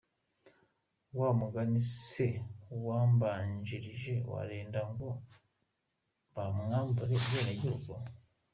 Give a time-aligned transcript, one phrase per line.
[1.19, 2.27] wamugani se
[2.71, 5.09] wuwambanjirije murenda ngo
[6.35, 7.91] bamwambure ubwenegihugu..